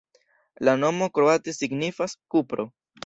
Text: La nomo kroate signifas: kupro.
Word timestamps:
La 0.69 0.73
nomo 0.83 1.09
kroate 1.17 1.55
signifas: 1.59 2.17
kupro. 2.37 2.67